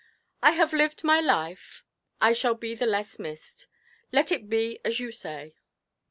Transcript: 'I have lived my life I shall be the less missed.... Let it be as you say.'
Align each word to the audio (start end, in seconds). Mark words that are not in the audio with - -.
'I 0.41 0.53
have 0.53 0.73
lived 0.73 1.03
my 1.03 1.19
life 1.19 1.83
I 2.19 2.33
shall 2.33 2.55
be 2.55 2.73
the 2.73 2.87
less 2.87 3.19
missed.... 3.19 3.67
Let 4.11 4.31
it 4.31 4.49
be 4.49 4.79
as 4.83 4.99
you 4.99 5.11
say.' 5.11 5.53